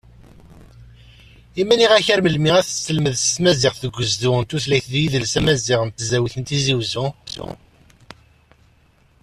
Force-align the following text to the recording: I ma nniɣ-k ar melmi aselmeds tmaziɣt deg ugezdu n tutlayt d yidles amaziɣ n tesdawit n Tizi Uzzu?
I 1.61 1.63
ma 1.65 1.75
nniɣ-k 1.75 2.07
ar 2.13 2.21
melmi 2.21 2.51
aselmeds 2.59 3.23
tmaziɣt 3.35 3.79
deg 3.83 3.93
ugezdu 3.99 4.31
n 4.39 4.43
tutlayt 4.49 4.85
d 4.91 4.93
yidles 5.01 5.33
amaziɣ 5.39 5.79
n 5.83 5.89
tesdawit 5.89 6.35
n 6.37 6.43
Tizi 6.47 6.73
Uzzu? 6.79 7.07